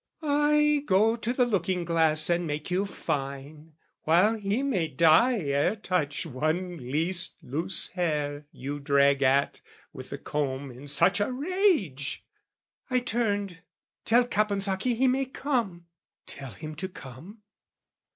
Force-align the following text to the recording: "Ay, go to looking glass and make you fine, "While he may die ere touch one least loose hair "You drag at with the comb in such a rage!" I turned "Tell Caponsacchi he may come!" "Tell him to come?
"Ay, 0.23 0.81
go 0.87 1.15
to 1.15 1.31
looking 1.45 1.85
glass 1.85 2.27
and 2.27 2.47
make 2.47 2.71
you 2.71 2.87
fine, 2.87 3.73
"While 4.01 4.33
he 4.35 4.63
may 4.63 4.87
die 4.87 5.41
ere 5.41 5.75
touch 5.75 6.25
one 6.25 6.77
least 6.89 7.35
loose 7.43 7.89
hair 7.89 8.47
"You 8.51 8.79
drag 8.79 9.21
at 9.21 9.61
with 9.93 10.09
the 10.09 10.17
comb 10.17 10.71
in 10.71 10.87
such 10.87 11.19
a 11.19 11.31
rage!" 11.31 12.25
I 12.89 12.97
turned 12.97 13.59
"Tell 14.03 14.25
Caponsacchi 14.25 14.95
he 14.95 15.07
may 15.07 15.25
come!" 15.25 15.85
"Tell 16.25 16.53
him 16.53 16.73
to 16.77 16.89
come? 16.89 17.43